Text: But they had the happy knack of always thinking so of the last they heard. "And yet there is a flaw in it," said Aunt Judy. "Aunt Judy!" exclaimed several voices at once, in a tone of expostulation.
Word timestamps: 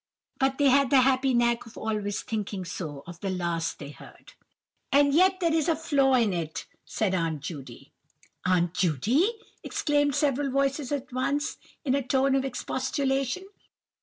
But 0.39 0.57
they 0.57 0.69
had 0.69 0.89
the 0.89 1.01
happy 1.01 1.31
knack 1.35 1.67
of 1.67 1.77
always 1.77 2.23
thinking 2.23 2.65
so 2.65 3.03
of 3.05 3.19
the 3.19 3.29
last 3.29 3.77
they 3.77 3.91
heard. 3.91 4.33
"And 4.91 5.13
yet 5.13 5.39
there 5.39 5.53
is 5.53 5.69
a 5.69 5.75
flaw 5.75 6.15
in 6.15 6.33
it," 6.33 6.65
said 6.83 7.13
Aunt 7.13 7.41
Judy. 7.43 7.91
"Aunt 8.43 8.73
Judy!" 8.73 9.31
exclaimed 9.63 10.15
several 10.15 10.49
voices 10.49 10.91
at 10.91 11.13
once, 11.13 11.57
in 11.85 11.93
a 11.93 12.01
tone 12.01 12.33
of 12.33 12.43
expostulation. 12.43 13.45